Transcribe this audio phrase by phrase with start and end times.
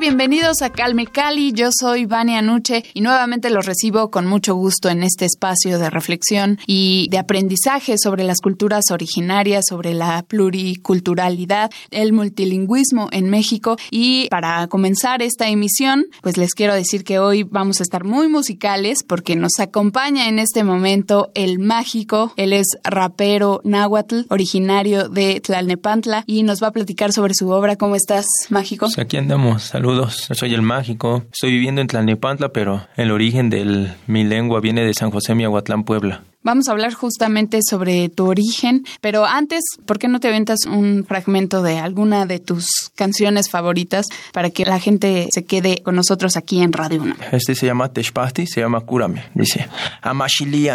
[0.00, 1.52] Bienvenidos a Calme Cali.
[1.52, 5.88] Yo soy Vania Anuche y nuevamente los recibo con mucho gusto en este espacio de
[5.88, 13.76] reflexión y de aprendizaje sobre las culturas originarias, sobre la pluriculturalidad, el multilingüismo en México.
[13.90, 18.28] Y para comenzar esta emisión, pues les quiero decir que hoy vamos a estar muy
[18.28, 22.32] musicales porque nos acompaña en este momento el mágico.
[22.36, 27.76] Él es rapero náhuatl, originario de Tlalnepantla y nos va a platicar sobre su obra.
[27.76, 28.86] ¿Cómo estás, mágico?
[28.86, 30.28] Pues aquí andamos saludos.
[30.32, 31.24] Soy el mágico.
[31.30, 35.84] Estoy viviendo en Tlalnepantla, pero el origen de mi lengua viene de San José Miahuatlán,
[35.84, 36.22] Puebla.
[36.44, 41.06] Vamos a hablar justamente sobre tu origen, pero antes, ¿por qué no te aventas un
[41.08, 46.36] fragmento de alguna de tus canciones favoritas para que la gente se quede con nosotros
[46.36, 47.14] aquí en Radio 1?
[47.32, 49.24] Este se llama Teshpasti, se llama Cúrame.
[49.34, 49.66] Dice: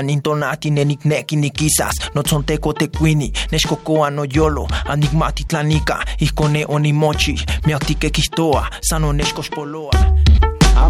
[0.02, 1.94] nintonati, nenikneki, nikisas,
[2.74, 5.46] tequini, neshkokoa no yolo, anigmati
[6.68, 7.36] onimochi,
[7.66, 9.14] miaktike kistoa, sano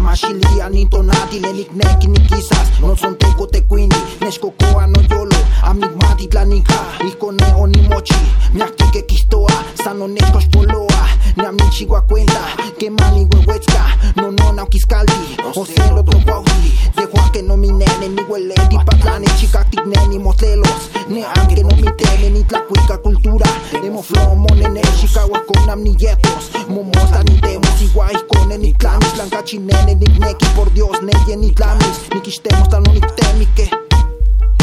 [0.00, 0.10] neshkoshpoloa.
[0.10, 5.36] Amashilia nintonati nenikneki nikisas No son teco tequini Neshkokoa no yolo.
[5.62, 6.74] Amigmati tlanika
[7.08, 8.14] Ikone onimochi
[8.54, 9.52] Miakike kistoa.
[9.84, 11.08] Sano neshkosh poloa.
[11.36, 12.40] Niamichigua cuenta.
[12.78, 13.84] Que mani huehuetzka
[14.16, 15.12] No no naukiskaldi
[15.56, 21.24] O cero trokwauti Dejo que no mi nene Ni hueleti patlane Chikaktik neni motlelos Ne
[21.36, 23.46] aunque no mi tene Ni tlacuica cultura.
[23.82, 29.89] Demo flomo nene Chicago con amnietos Momosta ni demos Igual con ni clamis Lankachine nene
[29.94, 33.70] neki por Dios neye ni tlamis Nikistemos tan unitemike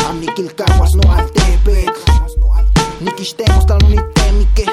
[0.10, 1.92] Am nikilkawas no altepek
[3.02, 4.66] Nikistemos tan unitemike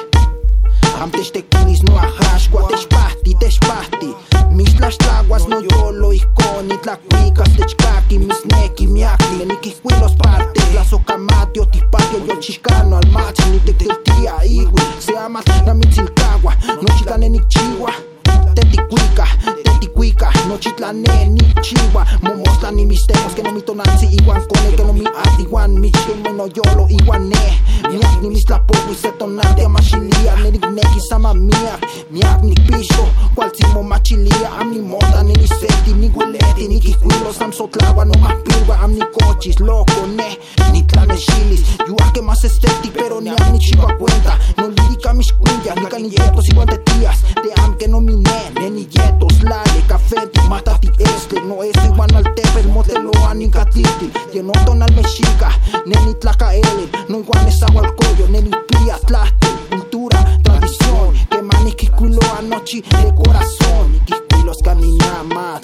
[1.01, 4.15] Am testekilis no ahashkwa Teshpahti, teshpahti
[4.51, 12.19] Mis tlaxtlaguas no yolo ihkoni Tlacuicas techkaki mis neki miakli Nikihkuilos parte Tlazocamati o tipatio
[12.27, 14.83] yo chicano al machi Nitekteltia iwi.
[14.99, 18.14] Se amas namitzilkagua No chicane nikchiwa
[18.55, 19.27] Teticuica,
[19.65, 23.05] teticuica, no chitlane ni chiwa Momosla ni mis
[23.35, 26.87] que no mi tonansi iguan con que no mi art iguan Mi chimo no yolo
[26.89, 27.61] iguan ne
[27.91, 30.37] Miak ni mis lapo y se tonante a machilia.
[30.43, 34.51] Nerik neki sama miak Miak ni pisho, cual simo machilia.
[34.61, 38.79] Am ni mota ni ni seti ni gueleti Ni kikuilo sam sotlagua no más pilgua
[38.81, 40.39] Am ni cochis loco ne
[40.73, 41.63] Ni tlanes chilis.
[41.87, 44.39] Yua que más esteti pero ni am ni chiva cuenta.
[44.57, 48.87] No lírica mis cuñas Ni canilletos y guantetías Te am que no mi ne Neni
[48.87, 50.17] yetos, lale, café,
[50.49, 51.41] matati este.
[51.43, 55.51] No es igual al tepe, el modelo anicatiti Lleno tonal mexica,
[55.87, 59.49] neni tlaca ele No igual es agua al collo, neni pia, tlaste.
[59.71, 64.01] Cultura, tradición, que maniqui culo anoche de corazón.
[64.07, 65.63] Y kilos caminamas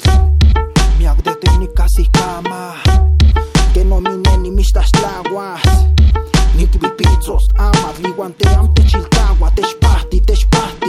[0.99, 2.75] Miak de técnicas y cama
[3.73, 5.63] Que no mi neni mis tlaguas
[6.57, 9.51] Ni tibipizzos, amas, liguante, amte chilcagua.
[9.55, 10.80] Teshpahti, teshpahti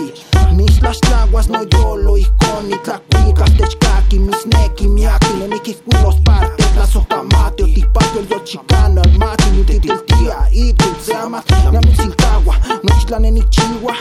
[0.61, 7.63] mis las tlaguas no yolo ihkoni tlacuicas techkaki mis neki miaki no nikihkuilos parte tlazocamate
[7.63, 13.44] otipatio el yo chicano al mati ni titiltia itul se ama namitzilcagua no chitlane ni
[13.44, 13.95] chiwa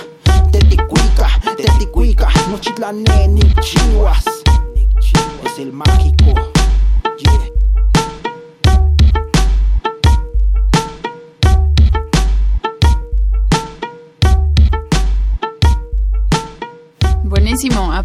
[0.51, 4.25] teticuica teticuica no chitlane ni chihuas
[5.45, 6.50] es el mágico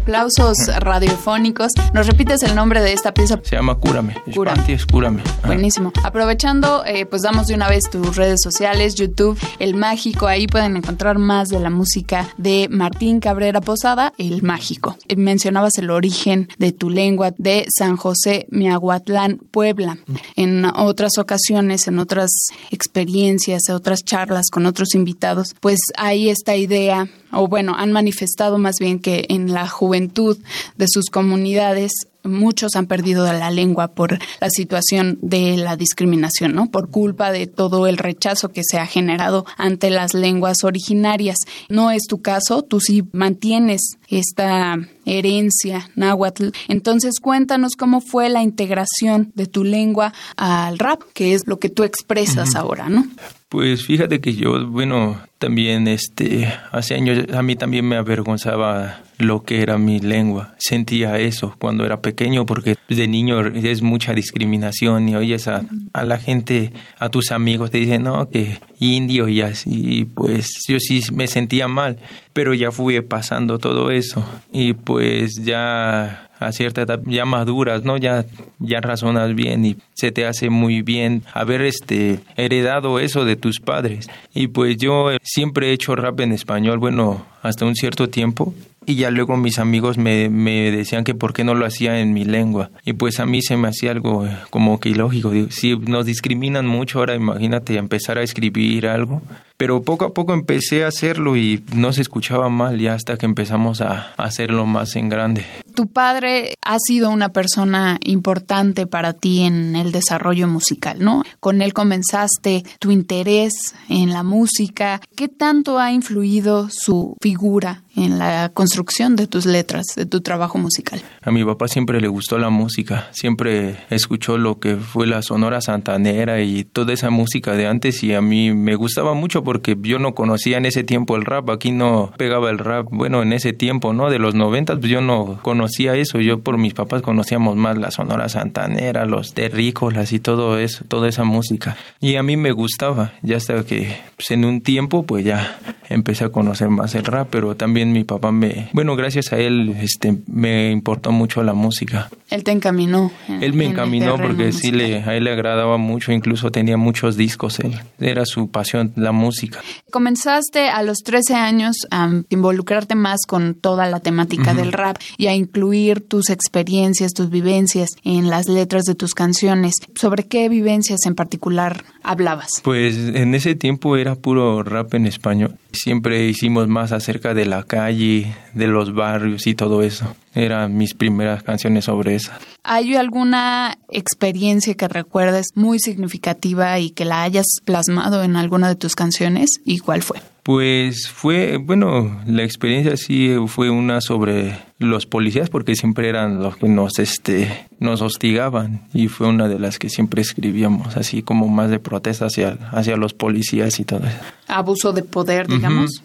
[0.06, 1.72] aplausos radiofónicos.
[1.92, 3.40] ¿Nos repites el nombre de esta pieza?
[3.42, 4.14] Se llama Cúrame.
[4.32, 4.72] Cúrame.
[4.72, 5.20] Es Cúrame.
[5.42, 5.48] Ah.
[5.48, 5.92] Buenísimo.
[6.04, 10.28] Aprovechando, eh, pues damos de una vez tus redes sociales, YouTube, El Mágico.
[10.28, 14.96] Ahí pueden encontrar más de la música de Martín Cabrera Posada, El Mágico.
[15.08, 19.98] Eh, mencionabas el origen de tu lengua de San José Miahuatlán, Puebla.
[20.36, 22.30] En otras ocasiones, en otras
[22.70, 28.58] experiencias, en otras charlas con otros invitados, pues hay esta idea, o bueno, han manifestado
[28.58, 30.38] más bien que en la juventud
[30.76, 31.92] de sus comunidades
[32.26, 36.70] muchos han perdido la lengua por la situación de la discriminación, ¿no?
[36.70, 41.38] Por culpa de todo el rechazo que se ha generado ante las lenguas originarias.
[41.68, 46.48] No es tu caso, tú sí mantienes esta herencia náhuatl.
[46.68, 51.68] Entonces, cuéntanos cómo fue la integración de tu lengua al rap, que es lo que
[51.68, 53.06] tú expresas ahora, ¿no?
[53.48, 59.42] Pues fíjate que yo, bueno, también este, hace años a mí también me avergonzaba lo
[59.42, 60.54] que era mi lengua.
[60.58, 65.64] Sentía eso cuando era pequeño porque de niño es mucha discriminación y oyes a,
[65.94, 71.00] la gente, a tus amigos te dicen, no, que indio y así, pues yo sí
[71.12, 71.98] me sentía mal,
[72.32, 77.96] pero ya fui pasando todo eso y pues ya a cierta edad ya maduras, ¿no?
[77.96, 78.26] Ya,
[78.58, 83.60] ya razonas bien y se te hace muy bien haber este heredado eso de tus
[83.60, 84.08] padres.
[84.34, 88.54] Y pues yo siempre he hecho rap en español, bueno, hasta un cierto tiempo
[88.86, 92.12] y ya luego mis amigos me, me, decían que por qué no lo hacía en
[92.12, 92.70] mi lengua.
[92.84, 95.32] Y pues a mí se me hacía algo eh, como que ilógico.
[95.50, 99.22] Si nos discriminan mucho, ahora imagínate empezar a escribir algo.
[99.56, 103.24] Pero poco a poco empecé a hacerlo y no se escuchaba mal ya hasta que
[103.24, 105.46] empezamos a hacerlo más en grande.
[105.74, 111.22] Tu padre ha sido una persona importante para ti en el desarrollo musical, ¿no?
[111.40, 115.00] Con él comenzaste tu interés en la música.
[115.16, 118.75] ¿Qué tanto ha influido su figura en la construcción
[119.16, 121.00] de tus letras, de tu trabajo musical?
[121.22, 125.60] A mi papá siempre le gustó la música, siempre escuchó lo que fue la Sonora
[125.60, 129.98] Santanera y toda esa música de antes y a mí me gustaba mucho porque yo
[129.98, 133.52] no conocía en ese tiempo el rap, aquí no pegaba el rap, bueno, en ese
[133.52, 134.10] tiempo, ¿no?
[134.10, 137.90] De los noventas, pues yo no conocía eso, yo por mis papás conocíamos más la
[137.90, 141.76] Sonora Santanera, los terrícolas y todo eso, toda esa música.
[142.00, 145.58] Y a mí me gustaba, ya hasta que pues en un tiempo pues ya
[145.88, 149.76] empecé a conocer más el rap, pero también mi papá me, bueno, gracias a él,
[149.80, 152.08] este, me importó mucho la música.
[152.30, 153.10] Él te encaminó.
[153.28, 157.60] él me encaminó porque sí le, a él le agradaba mucho, incluso tenía muchos discos,
[157.60, 159.60] él, era su pasión, la música.
[159.90, 165.26] Comenzaste a los 13 años a involucrarte más con toda la temática del rap y
[165.26, 169.74] a incluir tus experiencias, tus vivencias en las letras de tus canciones.
[169.94, 172.48] ¿Sobre qué vivencias en particular hablabas?
[172.62, 175.56] Pues en ese tiempo era puro rap en español.
[175.78, 180.16] Siempre hicimos más acerca de la calle, de los barrios y todo eso.
[180.34, 182.32] Eran mis primeras canciones sobre eso.
[182.62, 188.76] ¿Hay alguna experiencia que recuerdes muy significativa y que la hayas plasmado en alguna de
[188.76, 189.50] tus canciones?
[189.64, 190.20] ¿Y cuál fue?
[190.42, 196.56] Pues fue, bueno, la experiencia sí fue una sobre los policías porque siempre eran los
[196.56, 201.48] que nos, este, nos hostigaban y fue una de las que siempre escribíamos, así como
[201.48, 204.18] más de protesta hacia, hacia los policías y todo eso.
[204.48, 206.02] Abuso de poder, digamos.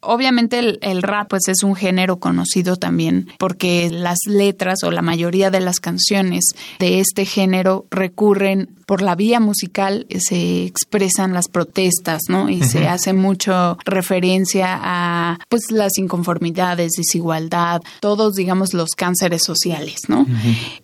[0.00, 5.02] Obviamente el, el, rap pues es un género conocido también porque las letras o la
[5.02, 6.44] mayoría de las canciones
[6.78, 12.48] de este género recurren por la vía musical se expresan las protestas, ¿no?
[12.48, 20.02] Y se hace mucho referencia a pues las inconformidades, desigualdad, todos digamos los cánceres sociales,
[20.08, 20.26] ¿no?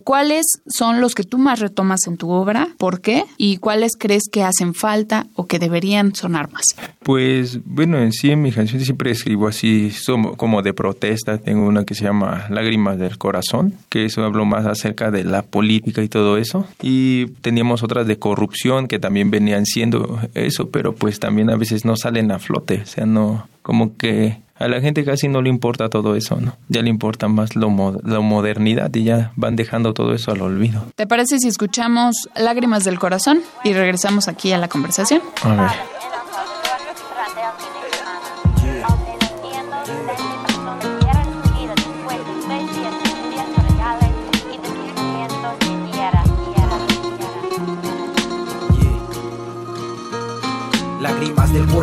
[0.03, 2.69] ¿Cuáles son los que tú más retomas en tu obra?
[2.77, 3.25] ¿Por qué?
[3.37, 6.65] ¿Y cuáles crees que hacen falta o que deberían sonar más?
[7.03, 9.91] Pues bueno, en sí en mi canción siempre escribo así
[10.37, 11.37] como de protesta.
[11.37, 15.43] Tengo una que se llama Lágrimas del Corazón, que eso hablo más acerca de la
[15.43, 16.65] política y todo eso.
[16.81, 21.85] Y teníamos otra de corrupción que también venían siendo eso, pero pues también a veces
[21.85, 25.49] no salen a flote, o sea, no, como que a la gente casi no le
[25.49, 26.57] importa todo eso, ¿no?
[26.69, 27.69] Ya le importa más lo
[28.03, 30.85] la modernidad y ya van dejando todo eso al olvido.
[30.95, 35.21] ¿Te parece si escuchamos Lágrimas del Corazón y regresamos aquí a la conversación?
[35.43, 36.14] A ver.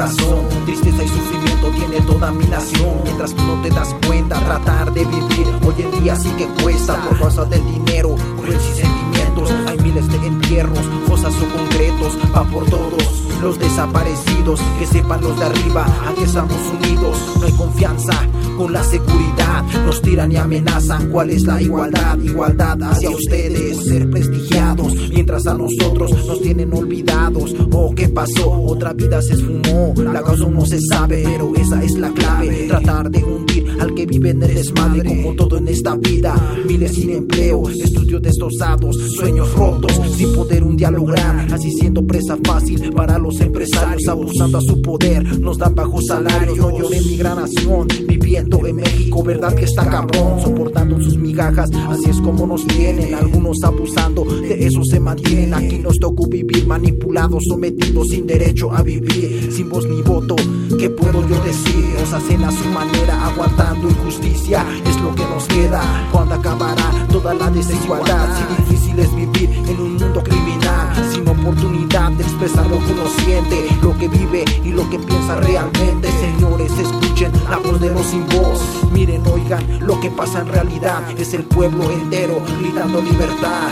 [0.02, 0.48] Corazón.
[0.64, 3.00] Tristeza y sufrimiento tiene toda mi nación.
[3.04, 6.96] Mientras tú no te das cuenta, tratar de vivir hoy en día sí que cuesta
[7.08, 9.50] por causa del dinero, crueles y sentimientos.
[9.92, 13.02] Miles entierros, fosas o concretos, va por todos
[13.42, 14.58] los desaparecidos.
[14.78, 17.18] Que sepan los de arriba, aquí estamos unidos.
[17.38, 18.12] No hay confianza
[18.56, 19.64] con la seguridad.
[19.84, 21.10] Nos tiran y amenazan.
[21.10, 22.18] ¿Cuál es la igualdad?
[22.18, 24.94] Igualdad hacia ustedes, ser prestigiados.
[25.10, 27.54] Mientras a nosotros nos tienen olvidados.
[27.72, 28.50] Oh, ¿qué pasó?
[28.50, 29.92] Otra vida se esfumó.
[29.96, 32.66] La causa no se sabe, pero esa es la clave.
[32.66, 33.51] Tratar de hundir
[33.82, 35.02] al que vive en el desmadre.
[35.04, 36.34] Como todo en esta vida.
[36.66, 39.92] Miles sin empleo, estudios destrozados, sueños rotos.
[40.16, 41.52] Sin poder un día lograr.
[41.52, 46.56] Así siendo presa fácil para los empresarios abusando a su poder, nos dan bajos salarios.
[46.56, 51.70] No lloré mi gran nación, viviendo en México, verdad que está cabrón, soportando sus migajas.
[51.88, 55.54] Así es como nos tienen, algunos abusando, de eso se mantienen.
[55.54, 60.36] Aquí nos tocó vivir manipulados, sometidos, sin derecho a vivir, sin voz ni voto.
[60.78, 61.84] ¿Qué puedo yo decir?
[61.98, 65.80] Nos hacen a su manera, aguantar gritando injusticia es lo que nos queda.
[66.12, 72.10] Cuando acabará toda la desigualdad, si difícil es vivir en un mundo criminal, sin oportunidad
[72.12, 76.08] de expresar lo que uno siente, lo que vive y lo que piensa realmente.
[76.20, 78.60] Señores, escuchen la voz de los sin voz.
[78.92, 83.70] Miren, oigan, lo que pasa en realidad es el pueblo entero gritando libertad,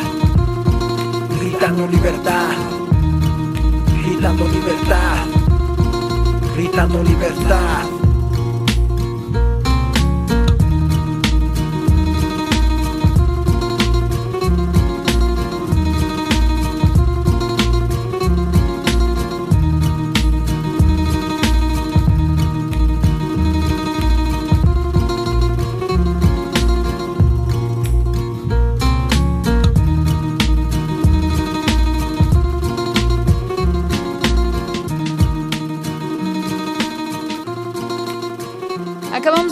[1.38, 2.52] gritando libertad,
[4.02, 5.26] gritando libertad,
[6.56, 8.09] gritando libertad.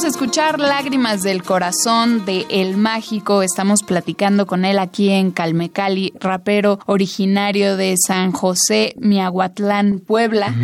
[0.09, 3.43] Escuchar Lágrimas del Corazón de El Mágico.
[3.43, 10.55] Estamos platicando con él aquí en Calmecali, rapero originario de San José, Miahuatlán, Puebla.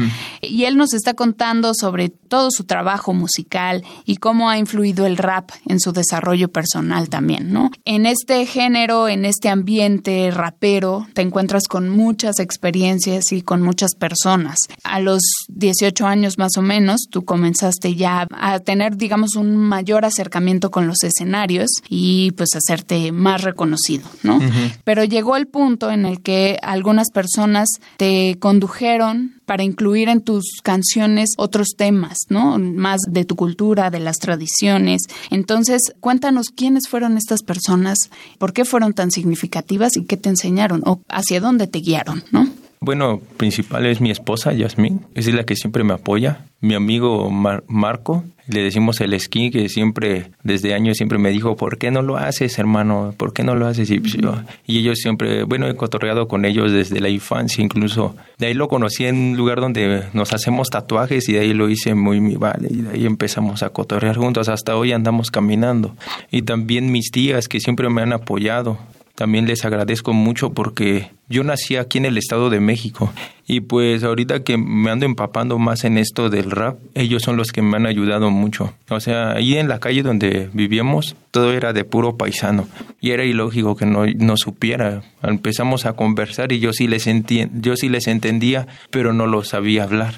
[0.49, 5.17] Y él nos está contando sobre todo su trabajo musical y cómo ha influido el
[5.17, 7.71] rap en su desarrollo personal también, ¿no?
[7.85, 13.95] En este género, en este ambiente rapero, te encuentras con muchas experiencias y con muchas
[13.95, 14.59] personas.
[14.83, 20.05] A los 18 años más o menos, tú comenzaste ya a tener, digamos, un mayor
[20.05, 24.41] acercamiento con los escenarios y pues hacerte más reconocido, ¿no?
[24.85, 30.61] Pero llegó el punto en el que algunas personas te condujeron para incluir en tus
[30.65, 32.59] canciones otros temas, ¿no?
[32.59, 35.03] Más de tu cultura, de las tradiciones.
[35.31, 40.83] Entonces, cuéntanos quiénes fueron estas personas, por qué fueron tan significativas y qué te enseñaron
[40.87, 42.49] o hacia dónde te guiaron, ¿no?
[42.85, 46.45] Bueno, principal es mi esposa, Yasmín, es la que siempre me apoya.
[46.61, 51.79] Mi amigo Marco, le decimos el esquí, que siempre, desde años siempre me dijo, ¿por
[51.79, 53.15] qué no lo haces, hermano?
[53.17, 53.91] ¿Por qué no lo haces?
[53.91, 54.19] Y, pues,
[54.67, 58.17] y ellos siempre, bueno, he cotorreado con ellos desde la infancia, incluso.
[58.37, 61.71] De ahí lo conocí en un lugar donde nos hacemos tatuajes y de ahí lo
[61.71, 62.69] hice muy, muy vale.
[62.71, 64.51] Y de ahí empezamos a cotorrear juntos.
[64.51, 65.97] Hasta hoy andamos caminando.
[66.31, 68.77] Y también mis tías que siempre me han apoyado.
[69.15, 73.13] También les agradezco mucho porque yo nací aquí en el Estado de México
[73.47, 77.53] y pues ahorita que me ando empapando más en esto del rap, ellos son los
[77.53, 78.73] que me han ayudado mucho.
[78.89, 82.67] O sea, ahí en la calle donde vivíamos, todo era de puro paisano
[83.01, 85.03] y era ilógico que no, no supiera.
[85.23, 87.05] Empezamos a conversar y yo sí les
[87.61, 90.15] yo sí les entendía, pero no lo sabía hablar.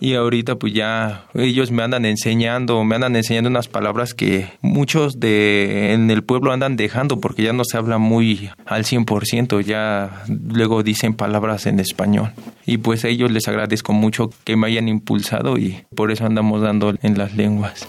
[0.00, 5.20] Y ahorita pues ya ellos me andan enseñando, me andan enseñando unas palabras que muchos
[5.20, 10.15] de en el pueblo andan dejando porque ya no se habla muy al 100%, ya
[10.28, 12.32] luego dicen palabras en español.
[12.64, 16.62] Y pues a ellos les agradezco mucho que me hayan impulsado y por eso andamos
[16.62, 17.86] dando en las lenguas.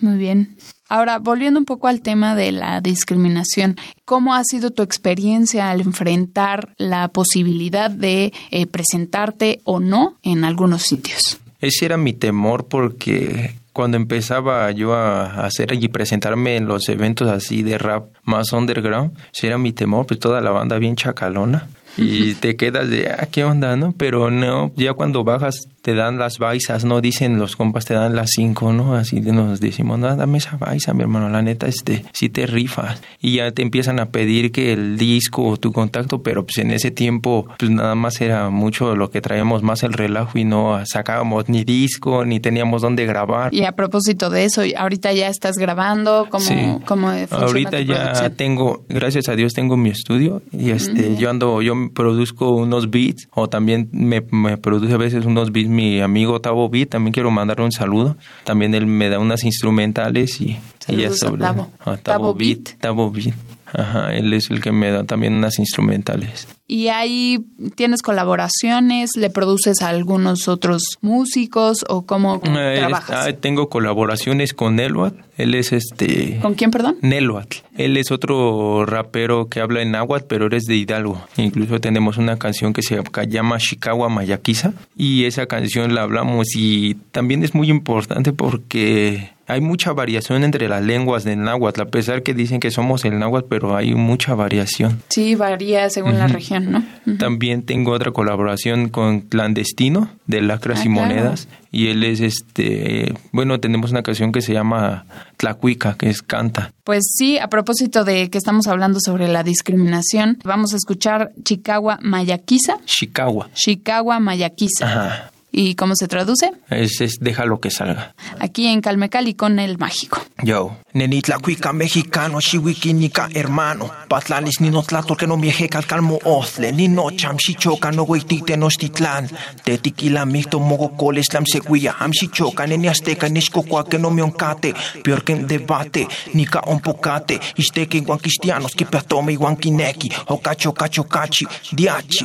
[0.00, 0.56] Muy bien.
[0.88, 5.80] Ahora, volviendo un poco al tema de la discriminación, ¿cómo ha sido tu experiencia al
[5.80, 11.38] enfrentar la posibilidad de eh, presentarte o no en algunos sitios?
[11.60, 17.28] Ese era mi temor porque cuando empezaba yo a hacer y presentarme en los eventos
[17.28, 21.68] así de rap más underground, ese era mi temor, pues toda la banda bien chacalona
[21.98, 23.92] y te quedas de, ah, ¿qué onda, no?
[23.92, 27.00] Pero no, ya cuando bajas te dan las baisas, ¿no?
[27.00, 28.96] Dicen los compas, te dan las cinco, ¿no?
[28.96, 33.00] Así nos decimos, no, dame esa baisa, mi hermano, la neta, este, si te rifas.
[33.20, 36.72] Y ya te empiezan a pedir que el disco o tu contacto, pero pues en
[36.72, 40.84] ese tiempo, pues nada más era mucho lo que traíamos más el relajo y no
[40.84, 43.54] sacábamos ni disco, ni teníamos dónde grabar.
[43.54, 46.56] Y a propósito de eso, ahorita ya estás grabando, ¿cómo, sí.
[46.84, 51.74] cómo Ahorita ya tengo, gracias a Dios tengo mi estudio y este, yo ando, yo
[51.94, 56.68] produzco unos beats o también me, me produce a veces unos beats mi amigo Tavo
[56.68, 58.16] Beat, también quiero mandarle un saludo.
[58.44, 61.70] También él me da unas instrumentales y, ella sobre Tavo.
[62.02, 62.78] Tavo, Beat.
[62.80, 63.34] Tavo Beat.
[63.76, 66.48] Ajá, él es el que me da también unas instrumentales.
[66.66, 73.34] Y ahí tienes colaboraciones, le produces a algunos otros músicos o cómo eh, trabajas.
[73.40, 76.38] tengo colaboraciones con Neluat, él es este.
[76.40, 76.96] ¿Con quién, perdón?
[77.02, 77.56] Neluat.
[77.76, 81.22] Él es otro rapero que habla en náhuatl, pero eres de Hidalgo.
[81.36, 86.94] Incluso tenemos una canción que se llama Chicago Mayaquiza y esa canción la hablamos y
[87.12, 92.22] también es muy importante porque hay mucha variación entre las lenguas del náhuatl, a pesar
[92.22, 95.02] que dicen que somos el náhuatl, pero hay mucha variación.
[95.08, 96.84] Sí, varía según la región, ¿no?
[97.18, 103.14] También tengo otra colaboración con Clandestino de Lacras y ah, Monedas y él es este,
[103.32, 105.04] bueno, tenemos una canción que se llama
[105.36, 106.72] Tlacuica, que es canta.
[106.84, 111.92] Pues sí, a propósito de que estamos hablando sobre la discriminación, vamos a escuchar Chicago
[112.00, 112.78] Mayaquiza.
[112.86, 113.46] Chicago.
[113.52, 114.86] Chicago Mayaquiza.
[114.86, 115.30] Ajá.
[115.58, 116.52] ¿Y cómo se traduce?
[116.68, 118.14] Es, es déjalo que salga.
[118.40, 120.20] Aquí en Calmecali con el mágico.
[120.42, 120.76] Yo.
[120.96, 123.90] Nenitlacuica mexicano, chihuiquinica hermano.
[124.08, 128.70] Patlanis ni notlato que no mieja calmo ozle, ni no cham chichoca no huitite no
[128.70, 129.28] stitlán.
[129.62, 134.22] Te tiquila mito mogo coles lam seguía, am chichoca neni azteca niscocua que no me
[134.22, 134.72] oncate,
[135.04, 140.10] peor que en debate, ni ca un pocate, isteque iguan cristianos que peatome iguan kineki,
[140.28, 142.24] o cacho cachi, diachi.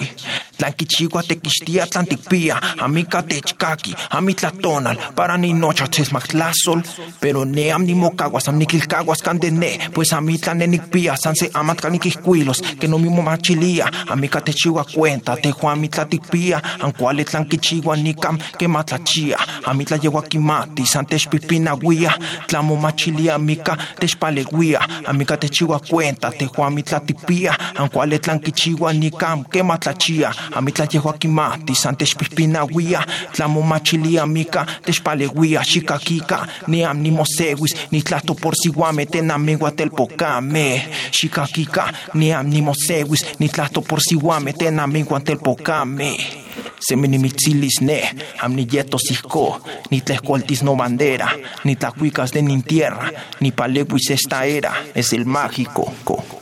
[0.56, 6.84] Tlanquichigua te quistia tlanticpia, amica techcaqui, amitlatonal, para ni nocha tesmactlazol,
[7.20, 7.96] pero ne am ni
[8.62, 14.42] mocaguas, am niquilcaguas candene, pues amitla nenicpia, sanse amat caniquiscuilos, que no mismo machilía, amica
[14.42, 21.76] techigua cuenta, te juan mitlaticpia, ancuale tlanquichigua nicam que matlachia, amitla yegua quimati, santes pipina
[21.76, 29.64] guía, tlamo machilia, amica techpaleguía, amica techigua cuenta, te juan mitlatipia, ancuale tlanquichigua nicam que
[29.64, 37.12] matlachia, amitla yegua quimati, santes pipina guía, tlamo machilia, amica techpaleguía, chicaquica, ni am ni
[37.12, 44.02] mosewis, ni tlato por siguame, tenamegua telpocame, chicaquica, ni am ni mosewis, ni tlato por
[44.02, 46.18] siguame, tenamegua telpocame.
[46.80, 48.02] Se minimicilis ne,
[48.40, 51.32] am ni yetos isco, ni tlescoltis no bandera,
[51.64, 55.94] ni tlacuicas de ni tierra, ni paleguis esta era, es el mágico.
[56.04, 56.41] co.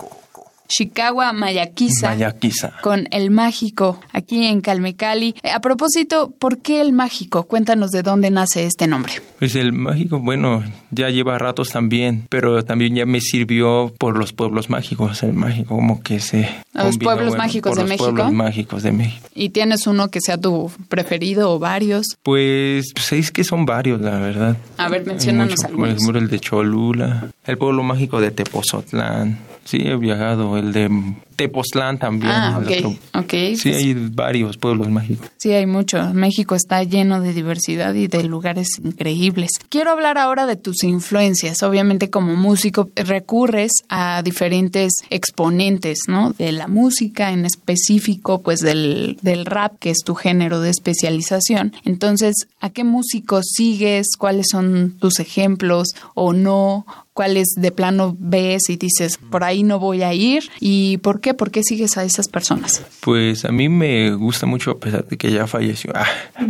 [0.70, 2.10] Chicago Mayaquiza.
[2.10, 2.74] Mayaquiza.
[2.82, 5.36] Con el mágico aquí en Calmecali.
[5.44, 7.44] Eh, A propósito, ¿por qué el mágico?
[7.44, 9.14] Cuéntanos de dónde nace este nombre.
[9.40, 14.32] Pues el mágico, bueno, ya lleva ratos también, pero también ya me sirvió por los
[14.32, 16.48] pueblos mágicos, el mágico, como que se...
[16.76, 18.06] ¿A los pueblos mágicos de los México?
[18.14, 19.28] pueblos mágicos de México.
[19.34, 22.06] ¿Y tienes uno que sea tu preferido o varios?
[22.22, 24.56] Pues, pues es que son varios, la verdad.
[24.78, 25.94] A ver, menciónanos mucho, Por algunos.
[25.96, 29.40] ejemplo, el de Cholula, el pueblo mágico de Tepozotlán.
[29.70, 30.58] Sí, he viajado.
[30.58, 30.90] El de
[31.36, 32.32] Tepoztlán también.
[32.32, 32.74] Ah, el ok.
[32.78, 33.22] otro.
[33.22, 33.32] Ok.
[33.56, 35.30] Sí, pues, hay varios pueblos mágicos.
[35.38, 36.12] Sí, hay mucho.
[36.12, 39.52] México está lleno de diversidad y de lugares increíbles.
[39.70, 41.62] Quiero hablar ahora de tus influencias.
[41.62, 46.32] Obviamente, como músico, recurres a diferentes exponentes, ¿no?
[46.32, 51.74] De la música, en específico, pues del, del rap, que es tu género de especialización.
[51.86, 54.08] Entonces, ¿a qué músicos sigues?
[54.18, 56.88] ¿Cuáles son tus ejemplos o no?
[57.20, 60.44] ¿Cuáles de plano ves y dices, por ahí no voy a ir?
[60.62, 61.34] ¿Y por qué?
[61.34, 62.82] ¿Por qué sigues a esas personas?
[63.02, 66.06] Pues a mí me gusta mucho, a pesar de que ya falleció, ah,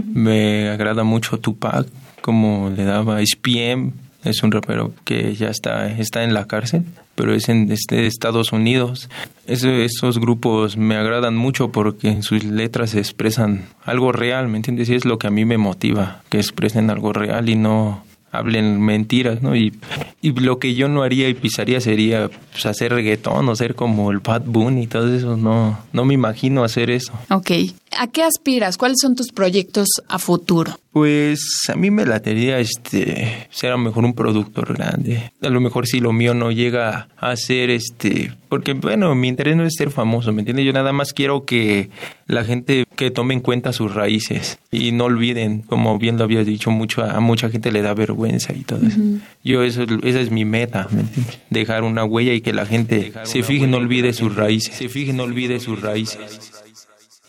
[0.05, 1.87] me agrada mucho Tupac,
[2.21, 6.83] como le daba SPM, es un rapero que ya está, está en la cárcel,
[7.15, 9.09] pero es en este, Estados Unidos.
[9.47, 14.87] Eso- esos grupos me agradan mucho porque en sus letras expresan algo real, ¿me entiendes?
[14.89, 18.81] Y es lo que a mí me motiva, que expresen algo real y no hablen
[18.81, 19.55] mentiras, ¿no?
[19.55, 19.73] Y,
[20.21, 24.11] y lo que yo no haría y pisaría sería pues, hacer reggaetón o ser como
[24.11, 27.13] el Bad Bunny y todo eso, no, no me imagino hacer eso.
[27.29, 27.51] Ok.
[27.97, 28.77] ¿A qué aspiras?
[28.77, 30.79] ¿Cuáles son tus proyectos a futuro?
[30.91, 35.31] Pues a mí me latería este ser a lo mejor un productor grande.
[35.41, 39.55] A lo mejor si lo mío no llega a ser este, porque bueno, mi interés
[39.55, 40.65] no es ser famoso, ¿me entiendes?
[40.65, 41.89] Yo nada más quiero que
[42.25, 46.45] la gente que tome en cuenta sus raíces y no olviden, como bien lo habías
[46.45, 48.99] dicho, mucho a mucha gente le da vergüenza y todo eso.
[49.43, 51.39] Yo eso esa es mi meta, ¿me entiendes?
[51.51, 54.89] Dejar una huella y que la gente se fije y no olvide sus raíces, se
[54.89, 56.48] fije y no olvide sus raíces.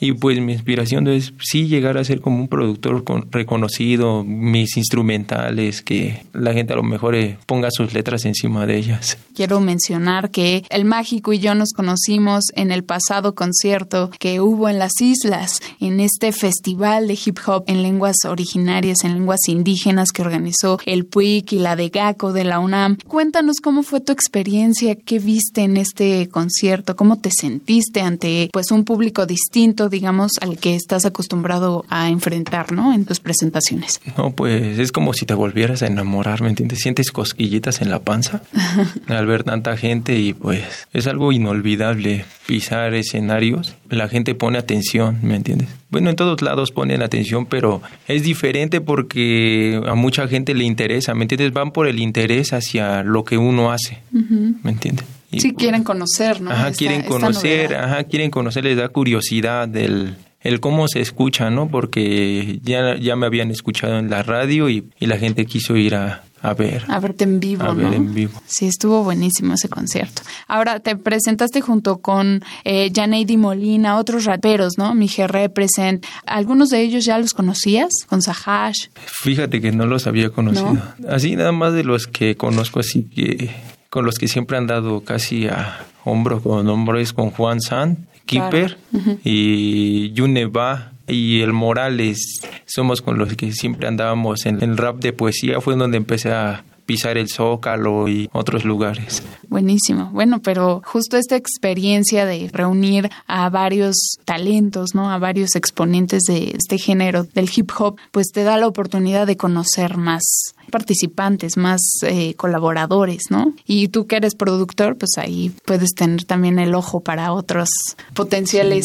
[0.00, 4.76] Y pues mi inspiración es sí llegar a ser como un productor con- reconocido, mis
[4.76, 9.18] instrumentales, que la gente a lo mejor eh, ponga sus letras encima de ellas.
[9.34, 14.68] Quiero mencionar que el mágico y yo nos conocimos en el pasado concierto que hubo
[14.70, 20.12] en las islas, en este festival de hip hop en lenguas originarias, en lenguas indígenas
[20.12, 22.96] que organizó el PUIC y la de GACO de la UNAM.
[23.06, 28.70] Cuéntanos cómo fue tu experiencia, qué viste en este concierto, cómo te sentiste ante pues
[28.70, 32.94] un público distinto, digamos, al que estás acostumbrado a enfrentar, ¿no?
[32.94, 34.00] En tus presentaciones.
[34.16, 36.80] No, pues es como si te volvieras a enamorar, ¿me entiendes?
[36.80, 38.42] Sientes cosquillitas en la panza
[39.08, 43.74] al ver tanta gente y pues es algo inolvidable pisar escenarios.
[43.88, 45.68] La gente pone atención, ¿me entiendes?
[45.90, 51.14] Bueno, en todos lados ponen atención, pero es diferente porque a mucha gente le interesa,
[51.14, 51.52] ¿me entiendes?
[51.52, 55.04] Van por el interés hacia lo que uno hace, ¿me entiendes?
[55.30, 56.50] Y, Sí, pues, quieren conocer, ¿no?
[56.50, 61.50] Ajá, Esta- quieren conocer, ajá, quieren conocer, les da curiosidad del el cómo se escucha,
[61.50, 61.68] ¿no?
[61.68, 65.94] Porque ya, ya me habían escuchado en la radio y, y la gente quiso ir
[65.94, 66.82] a, a ver.
[66.88, 67.74] A verte en vivo, A ¿no?
[67.74, 68.40] ver en vivo.
[68.46, 70.22] Sí, estuvo buenísimo ese concierto.
[70.48, 74.94] Ahora, te presentaste junto con eh, Janeidi Molina, otros raperos, ¿no?
[74.94, 76.06] Mije Represent.
[76.24, 77.90] ¿Algunos de ellos ya los conocías?
[78.08, 78.86] Con Sahash.
[79.22, 80.78] Fíjate que no los había conocido.
[81.06, 83.50] Así nada más de los que conozco, así que
[83.90, 88.06] con los que siempre han dado casi a hombro con hombro es con Juan San,
[88.24, 88.78] Keeper
[89.24, 90.92] y Yuneva.
[91.08, 95.74] y el Morales somos con los que siempre andábamos en el rap de poesía, fue
[95.74, 99.22] donde empecé a pisar el Zócalo y otros lugares.
[99.48, 100.10] Buenísimo.
[100.12, 105.08] Bueno, pero justo esta experiencia de reunir a varios talentos, ¿no?
[105.08, 109.36] A varios exponentes de este género del hip hop, pues te da la oportunidad de
[109.36, 113.54] conocer más participantes, más eh, colaboradores, ¿no?
[113.66, 117.68] Y tú que eres productor, pues ahí puedes tener también el ojo para otros
[118.14, 118.84] potenciales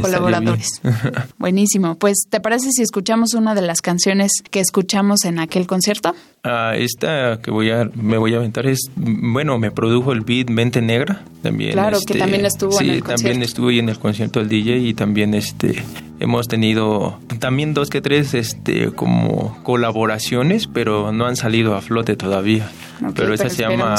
[0.00, 0.80] colaboradores.
[1.38, 1.96] Buenísimo.
[1.96, 6.14] Pues, ¿te parece si escuchamos una de las canciones que escuchamos en aquel concierto?
[6.44, 10.48] Ah, esta que voy a, me voy a aventar es, bueno, me produjo el beat
[10.48, 11.72] Mente Negra, también.
[11.72, 13.22] Claro, que este, también estuvo en el concierto.
[13.22, 15.82] también estuve en el concierto del DJ y también este
[16.26, 22.16] hemos tenido también dos que tres este como colaboraciones, pero no han salido a flote
[22.16, 22.68] todavía.
[23.14, 23.96] pero esa se llama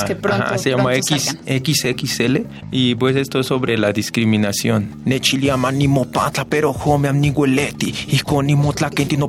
[0.57, 2.37] se llama X, XXL
[2.71, 4.89] y pues esto es sobre la discriminación.
[5.05, 9.27] Nechiliama ni mopatla pero home am ni hueleti y con ni motla que no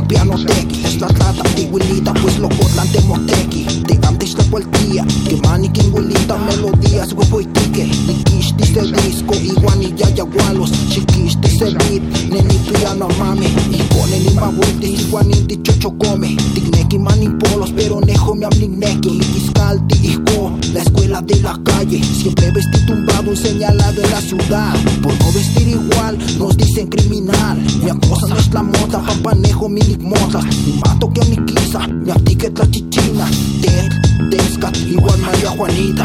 [0.00, 3.64] Neni piano teki es la trata huelita pues lo cotlan te moteki.
[3.86, 7.84] Te antes la cualquiera que mani quien huelita melodías guago hoitike.
[8.06, 10.70] Nikisti se disco igual ni ya yagualos.
[10.88, 16.98] Chiquisti se beat neni piano mami y con el imbabu Ti juaninti chocho come Tigneki
[17.38, 23.34] polos pero nejo mi amnigneki Mikiskalti hijo La escuela de la calle Siempre vestí tumbado
[23.36, 28.52] señalado en la ciudad Por no vestir igual nos dicen criminal Mi acosa no es
[28.52, 33.26] la mota Papanejo mi motas Mi mato que mi quisa Mi etiqueta la chichina.
[33.60, 33.92] Tek,
[34.30, 36.04] Descat, igual María Juanita.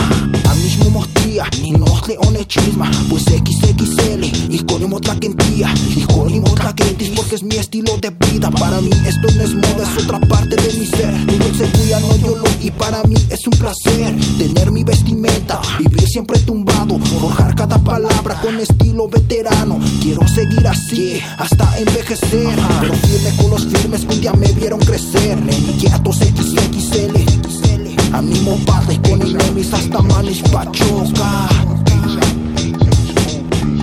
[0.49, 2.89] A mismo mostría Ni nos leones chisma.
[3.09, 8.09] Pues XXL Y con otra quentía Y con otra quentis Porque es mi estilo de
[8.09, 8.49] vida.
[8.51, 11.13] Para mí esto no es moda, es otra parte de mi ser.
[11.25, 11.69] Mi dulce
[12.01, 16.99] no yo lo y para mí es un placer tener mi vestimenta, vivir siempre tumbado,
[16.99, 19.79] forjar cada palabra con estilo veterano.
[20.01, 24.79] Quiero seguir así hasta envejecer, pero firme con los firmes que un día me vieron
[24.79, 25.38] crecer.
[25.38, 27.15] En XXL,
[28.13, 31.49] a mi padre con enemies hasta manes pachoca.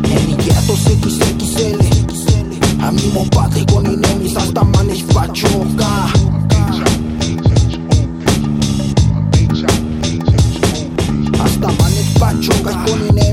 [0.05, 2.07] En XXL.
[2.87, 6.07] A mi mopate con enemies hasta manes fachoca
[11.40, 13.26] Hasta manes fachoca con enemies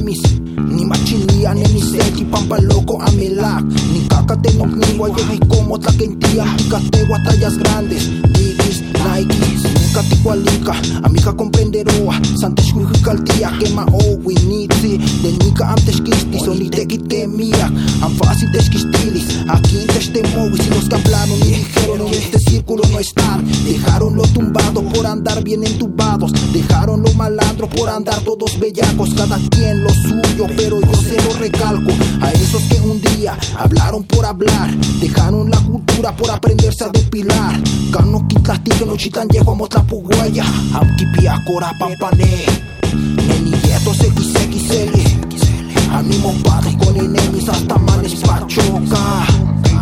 [1.44, 5.16] machilia, ni mi seki, pampa loco a mi lac Ni caca de no ni guayo
[5.34, 12.20] y como tlaquentía Ni catego a tallas grandes, biggies, nikes Nunca te cualica, amiga comprenderoa
[12.40, 17.72] Santes caltía quema o winitzi De nika antes kisti, ni te quite mía.
[18.02, 22.84] Am fácil desquistilis Aquí en y si los que hablaron y dijeron en este círculo
[22.92, 26.32] no están Dejaron lo tumbado por andar bien entubados.
[26.54, 31.33] Dejaron lo malandro por andar todos bellacos Cada quien lo suyo pero yo se lo
[31.40, 31.92] recalco
[32.22, 37.62] A esos que un día hablaron por hablar Dejaron la cultura por aprenderse a depilar.
[37.92, 42.46] Cano que no chitan llego a motra puguaya Amkipia cora pampane
[42.94, 49.26] Neni yetos XXL Animo padre con enemies hasta manes pachoca
[49.64, 49.73] XXL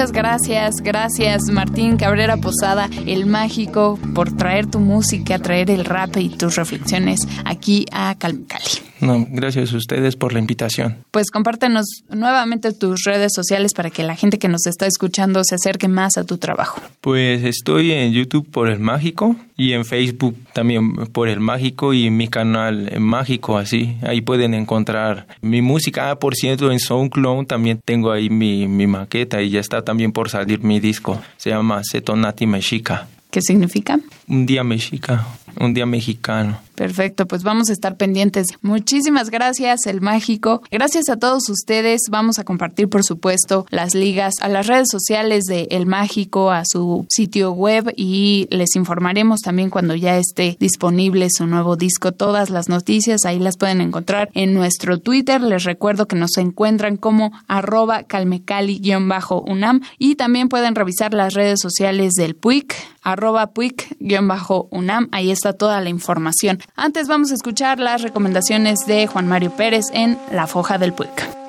[0.00, 6.16] Muchas gracias, gracias Martín Cabrera Posada, el mágico, por traer tu música, traer el rap
[6.16, 8.89] y tus reflexiones aquí a Calmecali.
[9.00, 11.04] No, gracias a ustedes por la invitación.
[11.10, 15.54] Pues compártenos nuevamente tus redes sociales para que la gente que nos está escuchando se
[15.54, 16.80] acerque más a tu trabajo.
[17.00, 22.06] Pues estoy en YouTube por El Mágico y en Facebook también por El Mágico y
[22.06, 23.96] en mi canal Mágico, así.
[24.02, 26.10] Ahí pueden encontrar mi música.
[26.10, 30.12] Ah, por cierto, en SoundCloud también tengo ahí mi, mi maqueta y ya está también
[30.12, 31.20] por salir mi disco.
[31.36, 33.08] Se llama Setonati Mexica.
[33.30, 34.00] ¿Qué significa?
[34.26, 35.24] Un día mexica,
[35.58, 36.58] un día mexicano.
[36.80, 38.46] Perfecto, pues vamos a estar pendientes.
[38.62, 40.62] Muchísimas gracias, El Mágico.
[40.70, 42.00] Gracias a todos ustedes.
[42.08, 46.62] Vamos a compartir, por supuesto, las ligas a las redes sociales de El Mágico, a
[46.64, 52.12] su sitio web y les informaremos también cuando ya esté disponible su nuevo disco.
[52.12, 55.42] Todas las noticias ahí las pueden encontrar en nuestro Twitter.
[55.42, 62.14] Les recuerdo que nos encuentran como arroba calmecali-unam y también pueden revisar las redes sociales
[62.14, 65.08] del PUIC, arroba PUIC-unam.
[65.12, 66.60] Ahí está toda la información.
[66.76, 71.39] Antes vamos a escuchar las recomendaciones de Juan Mario Pérez en La Foja del Puig.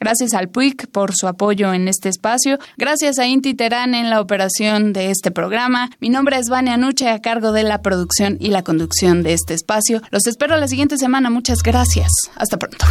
[0.00, 2.58] Gracias al PUIC por su apoyo en este espacio.
[2.78, 5.90] Gracias a Inti Terán en la operación de este programa.
[6.00, 9.52] Mi nombre es Vania Nuche a cargo de la producción y la conducción de este
[9.52, 10.00] espacio.
[10.10, 11.28] Los espero la siguiente semana.
[11.28, 12.10] Muchas gracias.
[12.36, 12.86] Hasta pronto.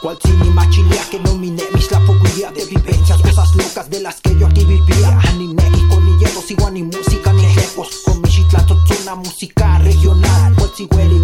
[0.00, 0.16] Cual
[0.54, 4.64] machilia que nominé mis la pocuía de vivencias Cosas locas de las que yo aquí
[4.64, 8.30] vivía Ni México, ni llevos, igual ni música, ni lejos Con mi
[9.02, 11.20] una música regional Cual si huele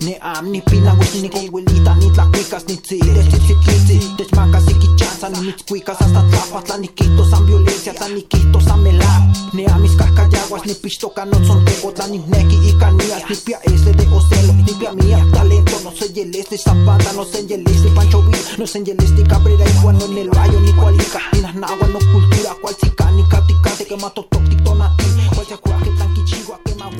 [0.00, 1.64] Ni am, ni pina, ni con
[2.00, 7.28] Ni tlacuicas, ni tzi Des tzi Desmacas y quichanza Ni mis cuicas hasta tlapas Tlaniquitos,
[7.28, 12.18] san violencia Tlaniquitos, san melar Ni a mis cascayaguas Ni pistoca, no son tego Ni
[12.20, 16.34] neki y canías Ni pia ese de ocelo Ni pia mía, talento No soy el
[16.34, 20.00] este Zapata, no soy el este Pancho Villa, no soy el este Cabrera y Juan
[20.00, 24.24] en el valle Ni cualica, ni nahua, no cultura Cual chica, ni caticate Que mato
[24.24, 25.04] tóctico, nati
[25.34, 26.90] Cual chacua, que tanquichigua, que ma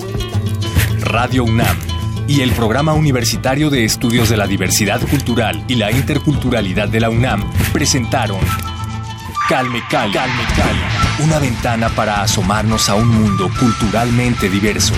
[1.01, 2.00] Radio UNAM
[2.31, 7.11] y el Programa Universitario de Estudios de la Diversidad Cultural y la Interculturalidad de la
[7.11, 8.39] UNAM presentaron
[9.49, 14.95] Calme Cali, Calme Cali, una ventana para asomarnos a un mundo culturalmente diverso.